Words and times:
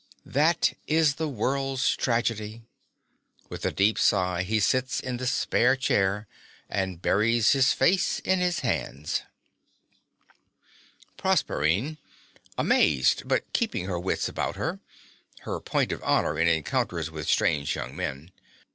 That 0.25 0.73
is 0.87 1.17
the 1.17 1.29
world's 1.29 1.95
tragedy. 1.95 2.63
(With 3.49 3.63
a 3.67 3.71
deep 3.71 3.99
sigh 3.99 4.41
he 4.41 4.59
sits 4.59 4.99
in 4.99 5.17
the 5.17 5.27
spare 5.27 5.75
chair 5.75 6.25
and 6.67 6.99
buries 6.99 7.51
his 7.51 7.71
face 7.71 8.17
in 8.17 8.39
his 8.39 8.61
hands.) 8.61 9.21
PROSERPINE 11.17 11.99
(amazed, 12.57 13.27
but 13.27 13.53
keeping 13.53 13.85
her 13.85 13.99
wits 13.99 14.27
about 14.27 14.55
her 14.55 14.79
her 15.41 15.59
point 15.59 15.91
of 15.91 16.01
honor 16.03 16.39
in 16.39 16.47
encounters 16.47 17.11
with 17.11 17.29
strange 17.29 17.75
young 17.75 17.95
men). 17.95 18.31